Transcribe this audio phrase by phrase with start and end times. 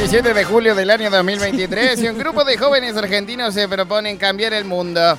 [0.00, 4.54] 27 de julio del año 2023 y un grupo de jóvenes argentinos se proponen cambiar
[4.54, 5.18] el mundo.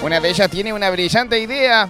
[0.00, 1.88] Una de ellas tiene una brillante idea.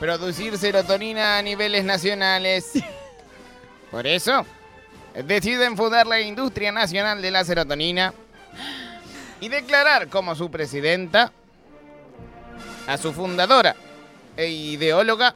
[0.00, 2.82] Producir serotonina a niveles nacionales.
[3.90, 4.46] Por eso,
[5.26, 8.14] deciden fundar la Industria Nacional de la Serotonina
[9.38, 11.30] y declarar como su presidenta
[12.86, 13.76] a su fundadora
[14.34, 15.34] e ideóloga,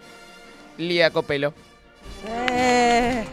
[0.78, 1.52] Lía Copelo.
[2.26, 3.26] Eh,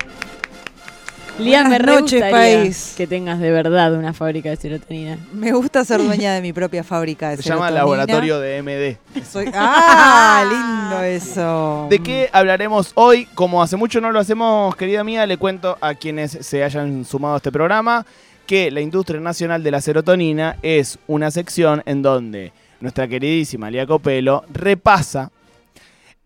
[1.40, 2.94] Lía, me re noches, gustaría país.
[2.98, 5.18] que tengas de verdad una fábrica de serotonina.
[5.34, 7.80] me gusta ser dueña de mi propia fábrica de Se llama serotonina.
[7.80, 9.24] Laboratorio de MD.
[9.26, 10.44] Soy- ¡Ah!
[10.90, 11.88] Lindo eso.
[11.90, 13.26] ¿De qué hablaremos hoy?
[13.36, 17.36] Como hace mucho no lo hacemos, querida mía, le cuento a quienes se hayan sumado
[17.36, 18.06] a este programa
[18.46, 22.52] que la Industria Nacional de la Serotonina es una sección en donde
[22.82, 25.32] nuestra queridísima Lía Copelo repasa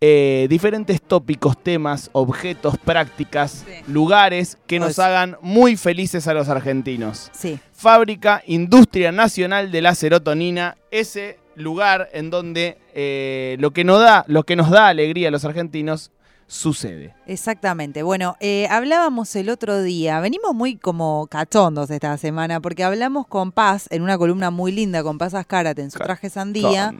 [0.06, 3.90] eh, diferentes tópicos, temas, objetos, prácticas, Sí.
[3.90, 7.30] lugares que nos hagan muy felices a los argentinos.
[7.32, 7.58] Sí.
[7.72, 14.26] Fábrica Industria Nacional de la Serotonina, ese lugar en donde eh, lo, que nos da,
[14.28, 16.10] lo que nos da alegría a los argentinos
[16.46, 17.14] sucede.
[17.26, 18.02] Exactamente.
[18.02, 23.52] Bueno, eh, hablábamos el otro día, venimos muy como cachondos esta semana, porque hablamos con
[23.52, 26.94] Paz en una columna muy linda con Paz Ascárate en su traje sandía.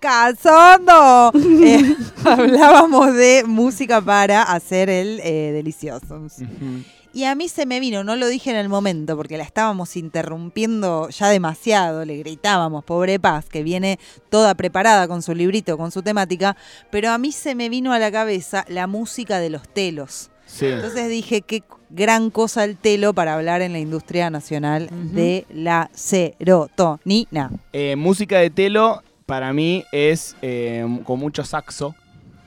[0.00, 1.32] ¡Cachondo!
[1.62, 6.26] Eh, hablábamos de música para hacer el eh, delicioso.
[7.12, 9.96] Y a mí se me vino, no lo dije en el momento, porque la estábamos
[9.96, 15.90] interrumpiendo ya demasiado, le gritábamos, pobre Paz, que viene toda preparada con su librito, con
[15.90, 16.56] su temática,
[16.90, 20.30] pero a mí se me vino a la cabeza la música de los telos.
[20.46, 20.66] Sí.
[20.66, 25.90] Entonces dije, qué gran cosa el telo para hablar en la industria nacional de la
[25.92, 27.50] serotonina.
[27.72, 31.94] Eh, música de telo para mí es eh, con mucho saxo.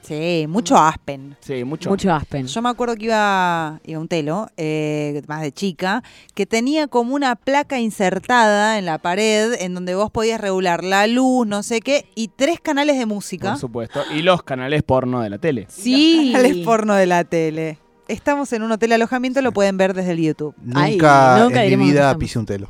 [0.04, 1.38] Sí, mucho aspen.
[1.40, 1.90] Sí, mucho.
[1.90, 2.48] Mucho Aspen.
[2.48, 6.88] Yo me acuerdo que iba, iba a un telo, eh, más de chica, que tenía
[6.88, 11.64] como una placa insertada en la pared en donde vos podías regular la luz, no
[11.64, 13.52] sé qué, y tres canales de música.
[13.52, 14.02] Por supuesto.
[14.14, 15.68] Y los canales porno de la tele.
[15.70, 16.32] Sí.
[16.34, 17.78] Canales porno de la tele.
[18.08, 20.54] Estamos en un hotel alojamiento, lo pueden ver desde el YouTube.
[20.76, 22.70] Ay, Nunca, nunca en mi vida pisé un telo.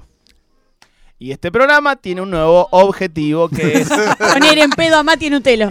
[1.23, 3.87] Y este programa tiene un nuevo objetivo que es
[4.33, 5.69] Poner en pedo a Mati en un telo.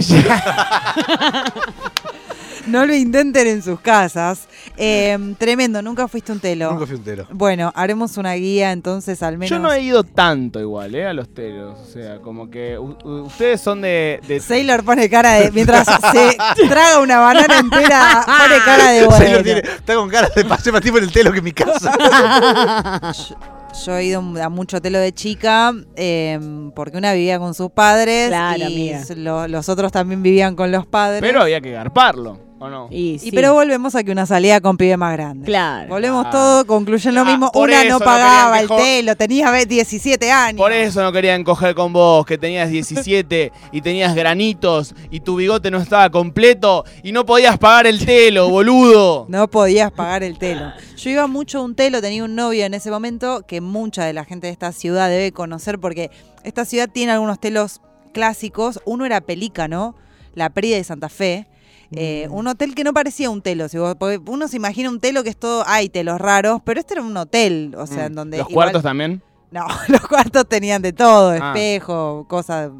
[2.68, 4.48] No lo intenten en sus casas.
[4.78, 6.72] Eh, tremendo, nunca fuiste un telo.
[6.72, 7.26] Nunca fui un telo.
[7.32, 9.50] Bueno, haremos una guía entonces al menos.
[9.50, 11.06] Yo no he ido tanto igual, ¿eh?
[11.06, 11.78] A los telos.
[11.78, 14.22] O sea, como que ustedes son de...
[14.26, 15.50] de- Sailor pone cara de.
[15.50, 19.42] Mientras se traga una banana entera, pone cara de Sailor bueno.
[19.42, 21.92] tiene- está con cara de paseo más tiempo en el telo que en mi casa.
[23.86, 26.38] Yo, he ido a mucho telo de chica eh,
[26.74, 30.86] porque una vivía con sus padres Claro, y lo- los otros también vivían con los
[30.86, 31.20] padres.
[31.22, 32.88] Pero había que garparlo, ¿o no?
[32.90, 33.30] Y, sí.
[33.32, 35.44] pero volvemos a que una salida con pibe más grande.
[35.46, 35.88] Claro.
[35.88, 36.30] Volvemos Ah.
[36.30, 37.50] todo, concluyen lo Ah, mismo.
[37.54, 40.58] Una no pagaba el telo, tenía ve- 17 años.
[40.58, 45.36] Por eso no querían coger con vos, que tenías 17 y tenías granitos y tu
[45.36, 49.26] bigote no estaba completo y no podías pagar el telo, boludo.
[49.28, 50.72] No podías pagar el telo.
[50.96, 54.12] Yo iba mucho a un telo, tenía un novio en ese momento que mucha de
[54.12, 56.10] la gente de esta ciudad debe conocer porque
[56.44, 57.80] esta ciudad tiene algunos telos
[58.12, 58.80] clásicos.
[58.84, 59.94] Uno era Pelícano,
[60.34, 61.46] la Prida de Santa Fe.
[61.96, 63.68] Eh, un hotel que no parecía un telo.
[63.68, 66.80] si vos- porque uno se imagina un telo que es todo, hay telos raros, pero
[66.80, 68.16] este era un hotel, o sea, en Mm.
[68.16, 68.38] donde...
[68.38, 69.22] ¿Los igual- cuartos también?
[69.50, 71.52] No, los cuartos tenían de todo, Ah.
[71.54, 72.70] espejo, cosas,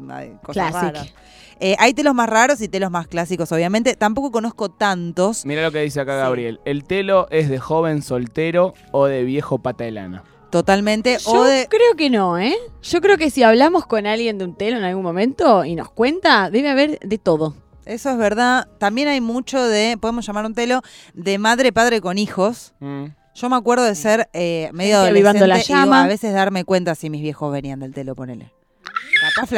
[0.41, 0.81] cosas Classic.
[0.81, 1.13] raras.
[1.59, 3.95] Eh, hay telos más raros y telos más clásicos, obviamente.
[3.95, 5.45] Tampoco conozco tantos.
[5.45, 6.21] Mira lo que dice acá Sí.
[6.23, 6.59] Gabriel.
[6.65, 10.23] ¿El telo es de joven soltero o de viejo pata de lana?
[10.49, 11.17] Totalmente.
[11.23, 11.67] Yo o de.
[11.69, 12.55] creo que no, ¿eh?
[12.81, 15.89] Yo creo que si hablamos con alguien de un telo en algún momento y nos
[15.89, 17.55] cuenta, debe haber de todo.
[17.85, 18.67] Eso es verdad.
[18.79, 20.81] También hay mucho de, podemos llamar un telo,
[21.13, 22.73] de madre, padre con hijos.
[22.79, 23.05] Mm.
[23.35, 26.03] Yo me acuerdo de ser eh, medio la adolescente y digo, llama.
[26.03, 28.51] a veces darme cuenta si mis viejos venían del telo, ponele.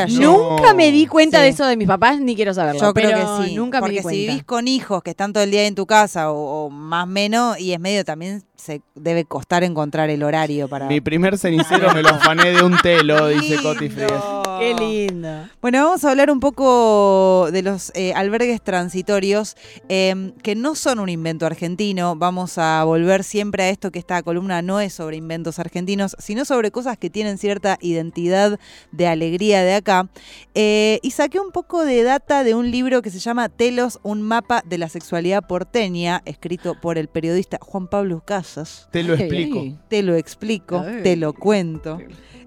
[0.09, 1.43] Nunca me di cuenta Sí.
[1.43, 2.79] de eso de mis papás, ni quiero saberlo.
[2.81, 3.55] Yo creo que sí.
[3.55, 4.17] Nunca me porque di si cuenta.
[4.31, 7.59] vivís con hijos que están todo el día en tu casa o, o más menos,
[7.59, 10.87] y es medio también se debe costar encontrar el horario para.
[10.87, 14.23] Mi primer cenicero me lo afané de un telo, dice Coti Frías.
[14.59, 15.49] Qué lindo.
[15.61, 19.57] Bueno, vamos a hablar un poco de los eh, albergues transitorios
[19.89, 22.15] eh, que no son un invento argentino.
[22.15, 26.45] Vamos a volver siempre a esto que esta columna no es sobre inventos argentinos, sino
[26.45, 28.59] sobre cosas que tienen cierta identidad
[28.91, 30.07] de alegría de acá.
[30.53, 34.21] Eh, y saqué un poco de data de un libro que se llama Telos, un
[34.21, 38.87] mapa de la sexualidad porteña, escrito por el periodista Juan Pablo Casas.
[38.91, 39.63] Te lo explico.
[39.89, 41.01] Te lo explico, Ay.
[41.03, 41.99] te lo cuento.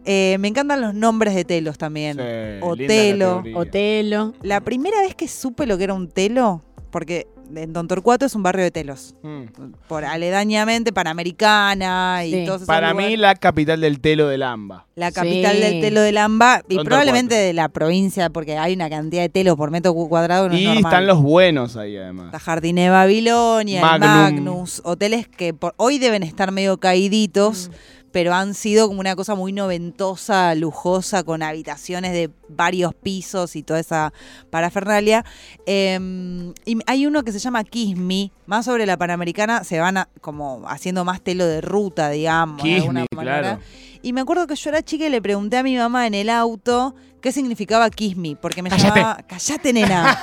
[0.04, 2.16] Eh, me encantan los nombres de telos también.
[2.16, 2.22] Sí,
[2.62, 3.58] O linda telo, categoría.
[3.58, 4.34] Otelo.
[4.42, 8.34] La primera vez que supe lo que era un telo, porque en Don Torcuato es
[8.34, 9.14] un barrio de telos.
[9.22, 9.44] Mm.
[9.88, 12.44] Por aledañamente, Panamericana y Sí.
[12.44, 13.10] todos esos Para lugares.
[13.12, 14.86] mí, la capital del telo del AMBA.
[14.96, 15.62] la capital Sí.
[15.62, 17.46] del telo del AMBA y Don probablemente Torcuato.
[17.46, 20.48] de la provincia, porque hay una cantidad de telos por metro cu- cuadrado.
[20.48, 20.84] No es y normal.
[20.84, 22.26] están los buenos ahí, además.
[22.26, 24.06] Está Jardine Babilonia, el.
[24.08, 27.70] Magnus, hoteles que por, hoy deben estar medio caíditos,
[28.12, 33.62] pero han sido como una cosa muy noventosa, lujosa, con habitaciones de varios pisos y
[33.62, 34.12] toda esa
[34.50, 35.24] parafernalia.
[35.66, 39.98] Eh, y hay uno que se llama Kiss Me, más sobre la Panamericana, se van
[39.98, 43.40] a- como haciendo más telo de ruta, digamos, de Kiss alguna Me, manera.
[43.40, 43.60] claro.
[44.02, 46.30] Y me acuerdo que yo era chica y le pregunté a mi mamá en el
[46.30, 46.94] auto
[47.28, 49.00] qué significaba Kiss Me, porque me Cállate.
[49.00, 50.18] llamaba, callate nena.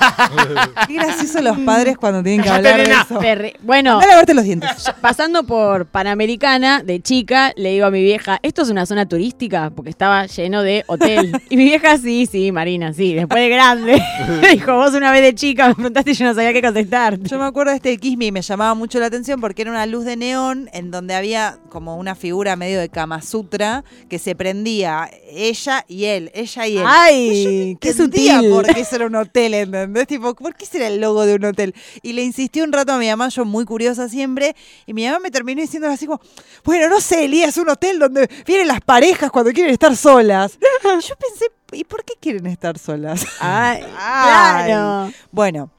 [0.88, 3.48] qué gracioso los padres cuando tienen que Cállate, hablar de nena.
[3.48, 3.58] eso.
[3.62, 4.70] Bueno, Andá a lavarte los dientes.
[5.00, 9.70] pasando por Panamericana, de chica, le digo a mi vieja, ¿esto es una zona turística?
[9.70, 11.40] Porque estaba lleno de hotel.
[11.48, 13.14] Y mi vieja, sí, sí, Marina, sí.
[13.14, 14.02] Después de grande,
[14.40, 17.18] me dijo, vos una vez de chica me preguntaste y yo no sabía qué contestar.
[17.20, 19.70] Yo me acuerdo de este Kiss Me y me llamaba mucho la atención porque era
[19.70, 24.18] una luz de neón en donde había como una figura medio de Kama Sutra que
[24.18, 26.84] se prendía ella y él, ella y él.
[26.98, 27.76] ¡Ay!
[27.80, 28.50] ¡Qué entendía sutil!
[28.50, 30.06] por qué eso era un hotel, ¿entendés?
[30.06, 31.74] Tipo, ¿por qué será el logo de un hotel?
[32.02, 34.56] Y le insistí un rato a mi mamá, yo muy curiosa siempre,
[34.86, 36.20] y mi mamá me terminó diciendo así como,
[36.64, 40.58] bueno, no sé, Elías, es un hotel donde vienen las parejas cuando quieren estar solas.
[40.58, 43.26] Y yo pensé, ¿y por qué quieren estar solas?
[43.40, 43.82] ¡Ay!
[43.98, 44.66] Ay.
[44.66, 45.12] ¡Claro!
[45.32, 45.70] Bueno,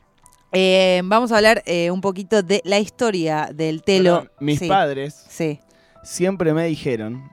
[0.51, 4.27] eh, vamos a hablar eh, un poquito de la historia del telo.
[4.39, 5.59] Mis Sí, padres Sí.
[6.03, 7.29] siempre me dijeron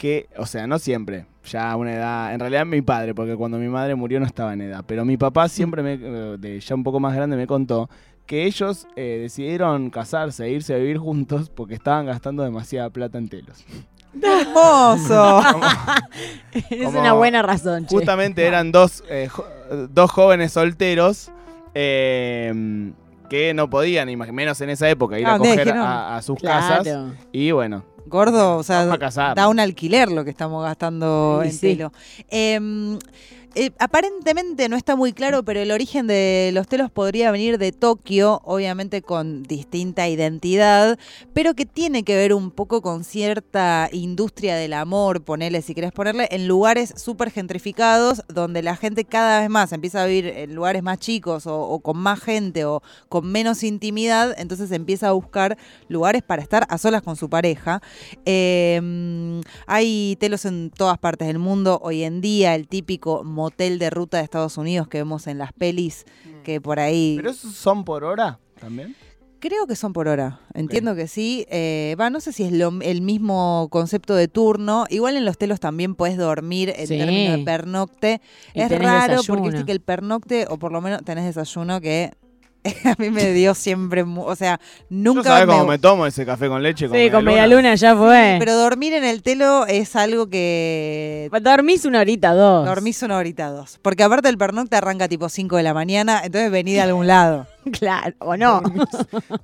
[0.00, 3.58] que, o sea, no siempre, ya a una edad, en realidad mi padre, porque cuando
[3.58, 6.74] mi madre murió no estaba en edad, pero mi papá siempre, me, eh, de ya
[6.74, 7.90] un poco más grande, me contó
[8.24, 13.18] que ellos eh, decidieron casarse e irse a vivir juntos porque estaban gastando demasiada plata
[13.18, 13.62] en telos.
[14.22, 15.42] Hermoso.
[16.70, 17.94] Es Como- una buena razón, che.
[17.94, 19.44] Justamente eran dos, eh, jo-
[19.90, 21.30] dos jóvenes solteros
[21.74, 22.92] eh,
[23.28, 26.88] que no podían, menos en esa época, ir Ah, a coger a, a sus casas.
[27.32, 28.84] Y bueno, Gordo, o sea,
[29.34, 31.60] da un alquiler lo que estamos gastando Y en sí.
[31.60, 31.92] telo.
[32.28, 32.98] Em,
[33.56, 37.72] eh, aparentemente no está muy claro, pero el origen de los telos podría venir de
[37.72, 40.98] Tokio, obviamente con distinta identidad,
[41.32, 45.90] pero que tiene que ver un poco con cierta industria del amor, ponele si querés
[45.90, 50.54] ponerle, en lugares súper gentrificados, donde la gente cada vez más empieza a vivir en
[50.54, 55.58] lugares más chicos o, con más gente o con menos intimidad, entonces empieza a buscar
[55.88, 57.82] lugares para estar a solas con su pareja.
[58.24, 61.80] Eh, hay telos en todas partes del mundo.
[61.82, 65.52] Hoy en día, el típico motel de ruta de Estados Unidos que vemos en las
[65.52, 66.04] pelis,
[66.44, 67.14] que por ahí.
[67.16, 68.94] ¿Pero esos son por hora también?
[69.38, 70.38] Creo que son por hora.
[70.52, 71.46] Entiendo que sí.
[71.48, 74.84] Eh, Va, no sé si es lo- el mismo concepto de turno.
[74.90, 76.98] Igual en los telos también puedes dormir en Sí.
[76.98, 78.20] términos de pernocte.
[78.52, 79.38] Y es raro desayuno.
[79.38, 82.12] porque viste que el pernocte, o por lo menos tenés desayuno que
[82.84, 84.02] a mí me dio siempre.
[84.02, 86.88] O sea, Yo nunca sabés me- cómo me tomo ese café con leche.
[86.92, 88.36] Sí, con media luna ya fue.
[88.38, 92.66] Pero dormir en el telo es algo que Dormís una horita, dos.
[92.66, 93.78] dormís una horita dos.
[93.80, 97.46] Porque aparte el pernocte arranca tipo 5 de la mañana, entonces vení de algún lado.
[97.78, 98.62] Claro, o no.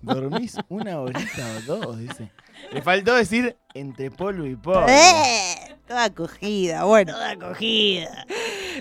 [0.00, 2.30] Dormís una horita o dos, dice.
[2.72, 4.86] Le faltó decir entre polvo y polvo.
[4.88, 5.76] ¡Eh!
[5.86, 7.12] Toda cogida, bueno.
[7.12, 8.26] Toda cogida.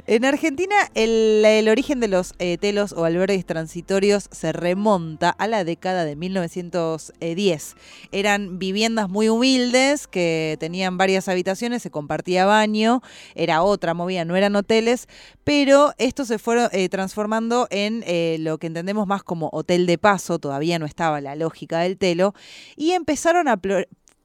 [0.08, 5.64] En Argentina, el, origen de los eh, telos o albergues transitorios se remonta a la
[5.64, 7.76] década de 1910.
[8.12, 13.02] Eran viviendas muy humildes que tenían varias habitaciones, se compartía baño,
[13.36, 15.08] era otra movida, no eran hoteles,
[15.44, 19.98] pero estos se fueron eh, transformando en eh, lo que entendemos más como hotel de
[19.98, 22.34] paso, todavía no estaba la lógica del telo,
[22.76, 23.58] y empezaron a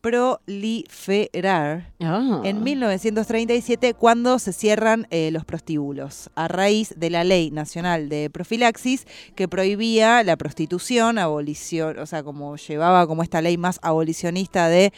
[0.01, 2.41] proliferar Ah.
[2.45, 8.31] en 1937 cuando se cierran eh, los prostíbulos, a raíz de la Ley Nacional de
[8.31, 14.69] Profilaxis que prohibía la prostitución, abolición, o sea, como llevaba como esta ley más abolicionista
[14.69, 14.93] de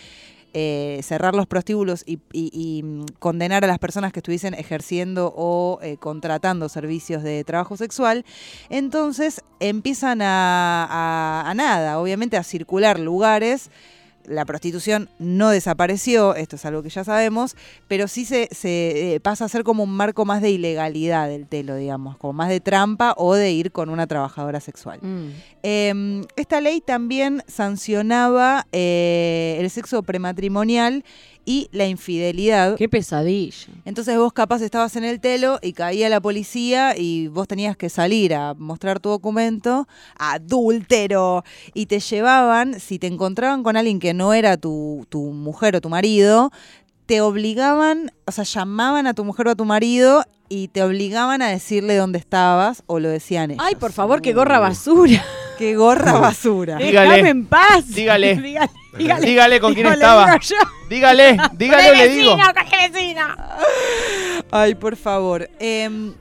[0.54, 5.32] eh, cerrar los prostíbulos y, y- y, mm, condenar a las personas que estuviesen ejerciendo
[5.35, 8.26] o eh, contratando servicios de trabajo sexual.
[8.68, 13.71] Entonces empiezan a, a- a nada, obviamente a circular lugares
[14.26, 17.57] la prostitución no desapareció, esto es algo que ya sabemos,
[17.88, 21.47] pero sí se, se, eh, pasa a ser como un marco más de ilegalidad del
[21.47, 25.00] telo, digamos, como más de trampa o de ir con una trabajadora sexual.
[25.02, 25.29] Mm.
[25.62, 31.05] Eh, esta ley también sancionaba eh, el sexo prematrimonial
[31.45, 32.77] y la infidelidad.
[32.77, 33.69] Qué pesadilla.
[33.85, 37.89] Entonces vos capaz estabas en el telo y caía la policía y vos tenías que
[37.89, 41.45] salir a mostrar tu documento, adúltero,
[41.75, 45.81] y te llevaban, si te encontraban con alguien que no era tu, tu mujer o
[45.81, 46.51] tu marido,
[47.07, 51.43] te obligaban, o sea, llamaban a tu mujer o a tu marido y te obligaban
[51.43, 53.65] a decirle dónde estabas o lo decían ellos.
[53.67, 55.25] Ay, por favor, que gorra basura.
[55.62, 56.75] Qué gorra basura.
[56.76, 57.11] Dígale.
[57.11, 57.87] Déjame en paz.
[57.87, 58.35] Dígale.
[58.42, 58.71] dígale.
[58.99, 60.37] Dígale, Dígale con quién estaba.
[60.90, 62.37] Dígale, dígale, Con le el digo.
[62.37, 63.26] vecino, con el vecino.
[64.50, 65.49] Ay, por favor.
[65.61, 66.14] Em,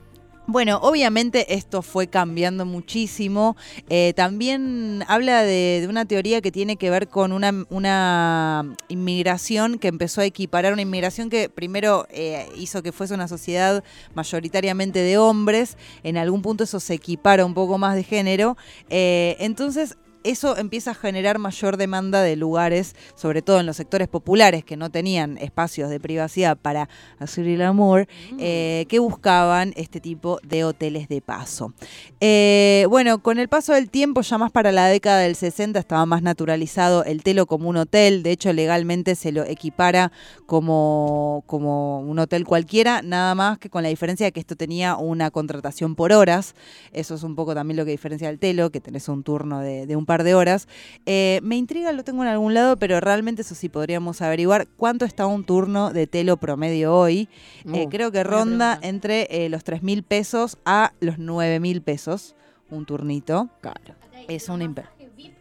[0.52, 3.56] bueno, obviamente esto fue cambiando muchísimo.
[3.88, 9.88] Eh, también habla de, una teoría que tiene que ver con una, una inmigración que
[9.88, 13.82] empezó a equiparar, una inmigración que primero eh, hizo que fuese una sociedad
[14.14, 18.58] mayoritariamente de hombres, en algún punto eso se equipara un poco más de género.
[18.90, 24.08] Eh, entonces eso empieza a generar mayor demanda de lugares, sobre todo en los sectores
[24.08, 26.88] populares que no tenían espacios de privacidad para
[27.18, 28.06] hacer el amor,
[28.38, 31.72] eh, que buscaban este tipo de hoteles de paso.
[32.20, 36.06] Eh, bueno, con el paso del tiempo, ya más para la década del 60, estaba
[36.06, 40.12] más naturalizado el telo como un hotel, de hecho legalmente se lo equipara
[40.46, 44.96] como, como un hotel cualquiera, nada más que con la diferencia de que esto tenía
[44.96, 46.54] una contratación por horas,
[46.92, 49.86] eso es un poco también lo que diferencia del telo, que tenés un turno de,
[49.86, 50.68] de un par de horas.
[51.06, 55.06] Eh, me intriga, lo tengo en algún lado, pero realmente eso sí podríamos averiguar cuánto
[55.06, 57.28] está un turno de telo promedio hoy.
[57.72, 61.80] Eh, Uh, creo que ronda entre eh, los 3 mil pesos a los 9 mil
[61.80, 62.34] pesos
[62.70, 63.48] un turnito.
[63.62, 63.94] Claro.
[64.28, 64.70] Es una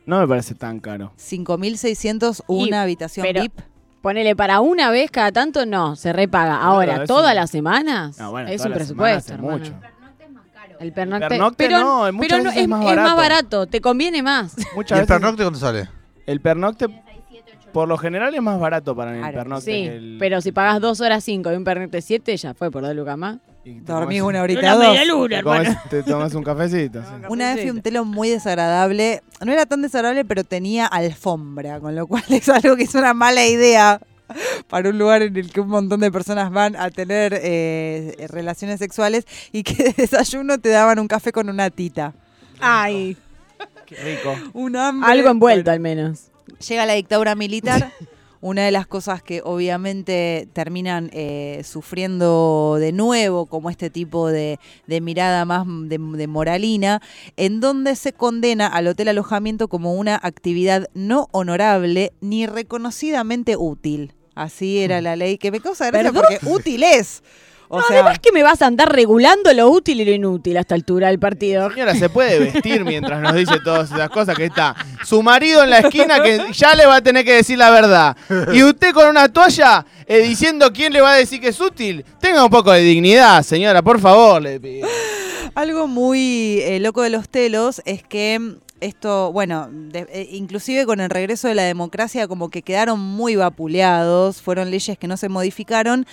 [0.06, 1.12] No me parece tan caro.
[1.18, 3.60] 5.600 una Y- habitación pero- VIP.
[4.02, 6.60] Ponele para una vez cada tanto, no, se repaga.
[6.60, 9.38] Ahora, es todas un- las semanas No, bueno, es todas un las presupuesto.
[9.38, 9.74] mucho.
[10.82, 13.16] El pernocte, pernocte pero, no, muchas pero no, veces es, es más es más barato.
[13.18, 14.54] barato, te conviene más.
[14.58, 15.90] ¿Y Muchas el veces pernocte cuánto sale?
[16.26, 16.88] el pernocte
[17.72, 20.82] por lo general es más barato para el Claro, pernocte Sí, el pero si pagas
[20.82, 23.38] dos horas cinco y un pernocte siete, ya fue por dos lucas más.
[23.64, 24.98] y te Dormí comes- una horita dos.
[25.30, 27.02] te comes, te tomas un cafecito.
[27.02, 27.08] sí.
[27.30, 29.22] Una vez fui un telo muy desagradable.
[29.46, 33.14] No era tan desagradable, pero tenía alfombra, con lo cual es algo que es una
[33.14, 34.02] mala idea
[34.68, 38.80] para un lugar en el que un montón de personas van a tener eh, relaciones
[38.80, 42.14] sexuales y que de desayuno te daban un café con una tita.
[42.60, 43.18] Ay,
[43.86, 44.36] Qué rico.
[44.54, 45.12] Un hambre.
[45.12, 46.20] algo envuelto Bueno, al menos.
[46.68, 47.92] llega la dictadura militar.
[48.44, 54.60] Una de las cosas que obviamente terminan eh, sufriendo de nuevo, como este tipo de,
[54.88, 57.04] de mirada más de, de moralina,
[57.38, 64.14] en donde se condena al hotel alojamiento como una actividad no honorable ni reconocidamente útil.
[64.36, 66.26] Así era la ley, que me causa gracia ¿Perdón?
[66.28, 67.22] porque útil es.
[67.74, 70.58] O no, sea, además que me vas a andar regulando lo útil y lo inútil
[70.58, 71.70] a esta altura del partido.
[71.70, 75.70] Señora, se puede vestir mientras nos dice todas esas cosas que está su marido en
[75.70, 78.18] la esquina que ya le va a tener que decir la verdad.
[78.52, 82.04] Y usted con una toalla eh, diciendo quién le va a decir que es útil.
[82.20, 84.86] Tenga un poco de dignidad, señora, por favor, le pido.
[85.56, 91.00] Algo muy eh, loco de los telos es que esto, bueno, de- eh, inclusive con
[91.00, 95.30] el regreso de la democracia como que quedaron muy vapuleados, fueron leyes que no se
[95.30, 96.06] modificaron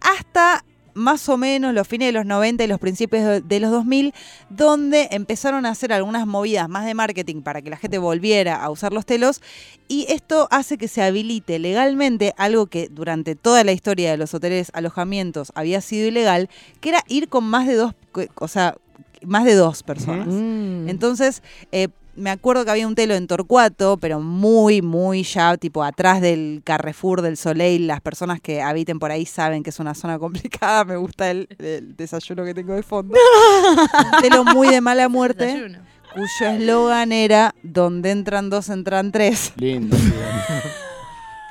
[0.00, 0.64] hasta
[0.96, 4.14] más o menos los fines de los 90 y los principios de- los 2000,
[4.48, 8.70] donde empezaron a hacer algunas movidas más de marketing para que la gente volviera a
[8.70, 9.42] usar los telos
[9.88, 14.34] y esto hace que se habilite legalmente algo que durante toda la historia de los
[14.34, 16.48] hoteles alojamientos había sido ilegal,
[16.80, 17.94] que era ir con más de dos,
[18.36, 18.76] o sea,
[19.26, 20.28] más de dos personas.
[20.88, 25.82] Entonces, eh, me acuerdo que había un telo en Torcuato, pero muy, muy ya, tipo
[25.82, 27.86] atrás del Carrefour del Soleil.
[27.86, 30.84] Las personas que habiten por ahí saben que es una zona complicada.
[30.84, 33.14] Me gusta el, el desayuno que tengo de fondo.
[33.16, 35.78] un telo muy de mala muerte, Desayuno.
[36.12, 39.52] cuyo eslogan era: donde entran dos, entran tres.
[39.56, 39.96] Lindo.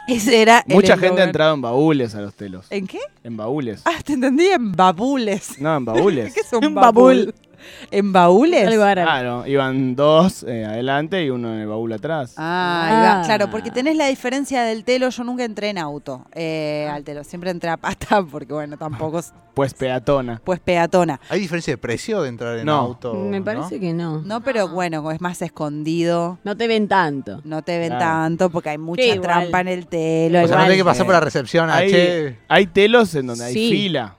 [0.08, 2.65] Ese era el Mucha gente ha entrado en baúles a los telos.
[2.70, 3.00] ¿En qué?
[3.24, 3.82] En baúles.
[3.86, 5.58] Ah, te entendí en babules.
[5.62, 6.34] No, en baúles.
[6.34, 7.27] ¿Qué es un Un babul?
[7.27, 7.36] babul.
[7.91, 8.67] ¿En baúles?
[8.67, 9.05] Algo árabe.
[9.08, 12.34] Claro, iban dos eh, adelante y uno en el baúl atrás.
[12.38, 13.20] Ah.
[13.20, 13.22] Ah.
[13.25, 15.10] claro, porque tenés la diferencia del telo.
[15.10, 19.20] Yo nunca entré en auto eh, al telo, siempre entré a pata porque, bueno, tampoco
[19.20, 20.41] es Pues peatona.
[20.43, 21.20] pues peatona.
[21.29, 22.74] ¿Hay diferencia de precio de entrar en No.
[22.77, 23.13] auto?
[23.13, 23.46] Me ¿no?
[23.46, 24.22] parece que no.
[24.22, 26.39] No, pero bueno, es más escondido.
[26.43, 27.41] No te ven tanto.
[27.43, 28.00] No te ven Claro.
[28.05, 30.43] tanto porque hay mucha trampa en el telo.
[30.43, 31.70] O sea, no tenés que pasar por la recepción.
[31.70, 32.38] ah, Hay, che.
[32.48, 34.15] hay telos en donde hay fila.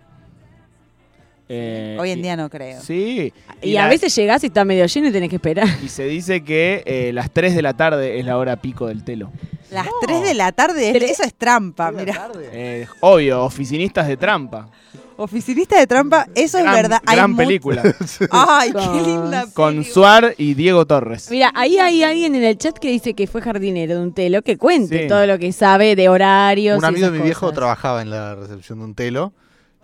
[1.48, 2.80] Eh, Hoy en y- día no creo.
[2.80, 3.32] Sí.
[3.62, 5.68] Y, a la- veces llegás y está medio lleno y tenés que esperar.
[5.84, 9.04] Y se dice que eh, las 3 de la tarde es la hora pico del
[9.04, 9.30] telo.
[9.70, 12.30] Las 3 de la tarde, es- eso es trampa, mira.
[12.52, 14.68] Eh, obvio, oficinistas de trampa.
[15.16, 17.00] Oficinista de trampa, eso gran, es verdad.
[17.06, 17.82] Gran película.
[18.30, 19.46] Ay, qué linda.
[19.54, 19.84] con.
[19.84, 21.30] Suar y Diego Torres.
[21.30, 24.42] Mira, ahí hay alguien en el chat que dice que fue jardinero de un telo,
[24.42, 25.08] que cuente Sí.
[25.08, 26.78] todo lo que sabe de horarios.
[26.78, 29.32] Un y amigo de esas mi viejo trabajaba en la recepción de un telo.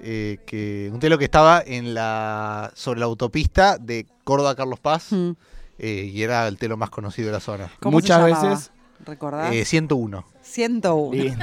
[0.03, 5.13] Eh, que, un telo que estaba en la sobre la autopista de Córdoba Carlos Paz.
[5.13, 5.31] Mm.
[5.79, 7.71] eh, y era el telo más conocido de la zona.
[7.81, 8.49] ¿Cómo se Muchas llamaba?
[8.51, 8.71] veces.
[9.07, 9.55] ¿Recordás?
[9.55, 10.25] Eh, 101.
[10.43, 11.15] 101.
[11.17, 11.35] y-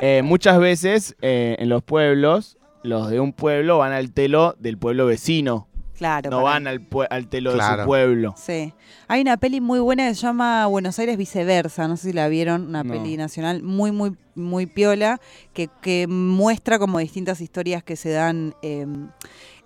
[0.00, 4.78] eh, muchas veces eh, en los pueblos, los de un pueblo van al telo del
[4.78, 5.68] pueblo vecino.
[5.96, 6.30] Claro.
[6.30, 8.34] no van al, pue- al telo de su pueblo.
[8.36, 8.72] Sí.
[9.08, 12.28] Hay una peli muy buena que se llama Buenos Aires viceversa, no sé si la
[12.28, 12.92] vieron, una No.
[12.92, 15.20] peli nacional muy, muy, muy piola,
[15.52, 18.86] que, que muestra como distintas historias que se dan eh,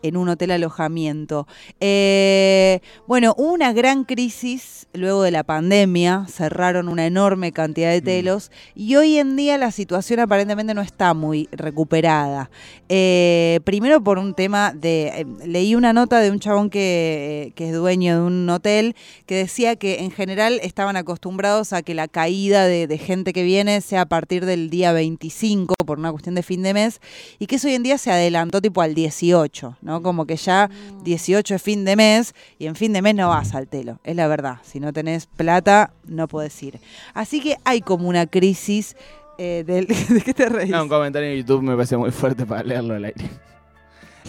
[0.02, 1.46] en un hotel alojamiento.
[1.80, 8.00] Eh, bueno, hubo una gran crisis luego de la pandemia, cerraron una enorme cantidad de
[8.00, 8.04] Mm.
[8.04, 12.50] telos y hoy en día la situación aparentemente no está muy recuperada.
[12.88, 15.08] Eh, primero por un tema de...
[15.08, 18.94] eh, leí una nota de un chabón que, que es dueño de un hotel
[19.26, 23.42] que decía que en general estaban acostumbrados a que la caída de, de gente que
[23.42, 27.00] viene sea a partir del día 25 por una cuestión de fin de mes
[27.38, 30.02] y que eso hoy en día se adelantó tipo al 18, ¿no?
[30.02, 30.70] Como que ya
[31.02, 34.14] 18 es fin de mes y en fin de mes no vas al telo, es
[34.14, 34.58] la verdad.
[34.62, 36.78] Si no tenés plata, no podés ir.
[37.14, 38.96] Así que hay como una crisis
[39.38, 39.86] eh, del...
[40.08, 40.70] ¿De qué te reís?
[40.70, 43.24] No, un comentario en YouTube me parece muy fuerte para leerlo al aire.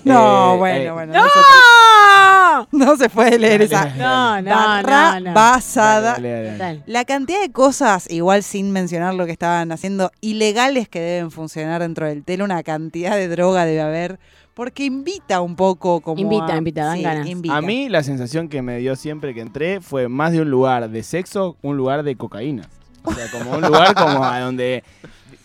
[0.05, 1.13] No, Eh, bueno, eh, bueno.
[1.13, 2.95] No, se, ¡No!
[2.97, 3.97] se puede leer Dale, esa.
[3.97, 3.97] dale.
[3.97, 5.33] No, no, barra no, no.
[5.33, 6.13] basada.
[6.13, 6.51] Dale, dale, dale.
[6.79, 6.83] Total.
[6.87, 11.81] La cantidad de cosas, igual sin mencionar lo que estaban haciendo, ilegales que deben funcionar
[11.81, 14.19] dentro del telo, una cantidad de droga debe haber,
[14.53, 17.27] porque invita un poco como Invita, a- invita, dan ganas.
[17.27, 17.55] invita.
[17.55, 20.89] A mí la sensación que me dio siempre que entré fue más de un lugar
[20.89, 22.67] de sexo, un lugar de cocaína.
[23.03, 24.83] O sea, como un lugar como a donde...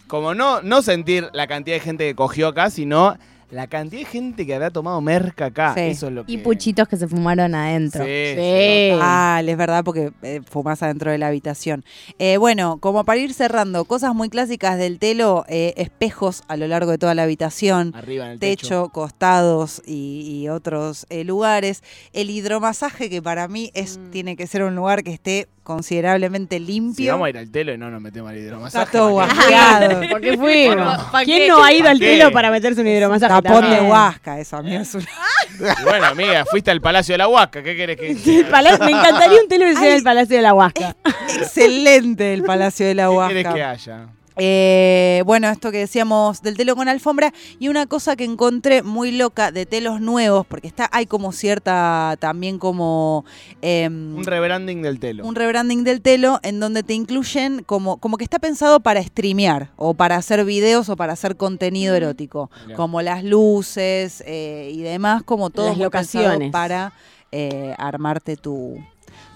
[0.08, 3.16] Como no, no sentir la cantidad de gente que cogió acá, sino
[3.51, 5.75] la cantidad de gente que habrá tomado merca acá.
[5.75, 5.81] Sí.
[5.81, 6.33] Eso es lo que...
[6.33, 8.05] Y puchitos que se fumaron adentro.
[8.05, 8.91] Sí, Sí.
[9.01, 11.85] Ah, es verdad, porque eh, fumás adentro de la habitación.
[12.19, 16.67] Eh, bueno, como para ir cerrando, cosas muy clásicas del telo, eh, espejos a lo
[16.67, 17.93] largo de toda la habitación.
[17.95, 18.89] Arriba en el techo, techo.
[18.91, 21.83] costados y, y otros eh, lugares.
[22.13, 24.11] El hidromasaje, que para mí es, Mm.
[24.11, 27.12] tiene que ser un lugar que esté considerablemente Si limpio.
[27.12, 28.85] vamos a ir al telo y no nos metemos al hidromasaje.
[28.85, 30.00] Está todo guajeado.
[30.11, 30.76] ¿Por qué fuimos?
[30.76, 31.49] Bueno, ¿pa' ¿Quién qué?
[31.49, 33.42] no ha ido al telo para meterse un hidromasaje?
[33.42, 35.06] Tapón de huasca, eso a mí es una...
[35.85, 37.62] Bueno, amiga, fuiste al Palacio de la Huasca.
[37.62, 40.52] ¿Qué querés que El pala- Me encantaría un telo que sea el Palacio de la
[40.54, 40.97] Huasca.
[41.38, 43.71] excelente el Palacio de la ¿Qué querés que Huasca.
[43.71, 44.06] haya?
[44.37, 49.13] Eh, bueno, esto que decíamos del telo con alfombra y una cosa que encontré muy
[49.13, 53.25] loca de telos nuevos, porque está hay como cierta también como
[53.63, 55.25] em, Un rebranding del telo.
[55.25, 59.71] un rebranding del telo en donde te incluyen como, como que está pensado para streamear
[59.76, 62.76] o para hacer videos o para hacer contenido erótico, Mirá.
[62.76, 66.50] como las luces eh, y demás, como pensado locaciones.
[66.50, 66.93] para
[67.30, 68.78] eh, armarte tu,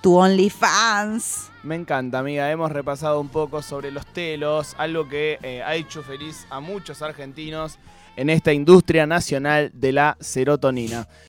[0.00, 1.50] tu OnlyFans.
[1.62, 2.50] Me encanta, amiga.
[2.50, 7.02] Hemos repasado un poco sobre los telos, algo que eh, ha hecho feliz a muchos
[7.02, 7.78] argentinos
[8.16, 11.06] en esta industria nacional de la serotonina.